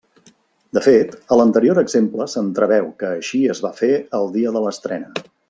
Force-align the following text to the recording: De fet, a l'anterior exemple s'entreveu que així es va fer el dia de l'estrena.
De 0.77 0.81
fet, 0.85 1.11
a 1.35 1.37
l'anterior 1.41 1.81
exemple 1.81 2.27
s'entreveu 2.33 2.89
que 3.03 3.11
així 3.19 3.43
es 3.57 3.63
va 3.67 3.73
fer 3.83 3.91
el 4.23 4.27
dia 4.39 4.57
de 4.59 4.67
l'estrena. 4.67 5.29